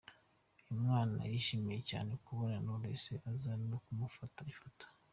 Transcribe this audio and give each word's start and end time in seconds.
Uyu 0.69 0.81
mwana 0.85 1.19
yishimiye 1.31 1.79
cyane 1.89 2.11
kubona 2.25 2.55
Knowless 2.63 3.05
aza 3.31 3.53
no 3.69 3.77
kumufata 3.83 4.39
ifoto. 4.53 4.85